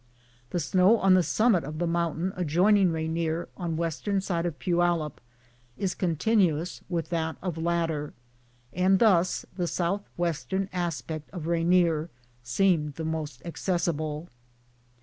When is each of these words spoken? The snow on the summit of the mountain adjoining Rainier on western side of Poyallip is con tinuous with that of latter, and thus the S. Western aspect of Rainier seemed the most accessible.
The 0.49 0.59
snow 0.59 0.97
on 0.97 1.13
the 1.13 1.21
summit 1.21 1.63
of 1.63 1.77
the 1.77 1.85
mountain 1.85 2.33
adjoining 2.35 2.91
Rainier 2.91 3.49
on 3.55 3.77
western 3.77 4.19
side 4.19 4.47
of 4.47 4.57
Poyallip 4.57 5.21
is 5.77 5.93
con 5.93 6.15
tinuous 6.15 6.81
with 6.89 7.09
that 7.09 7.35
of 7.39 7.55
latter, 7.55 8.15
and 8.73 8.97
thus 8.97 9.45
the 9.57 9.69
S. 9.71 9.79
Western 10.17 10.69
aspect 10.73 11.29
of 11.29 11.45
Rainier 11.45 12.09
seemed 12.41 12.95
the 12.95 13.05
most 13.05 13.43
accessible. 13.45 14.27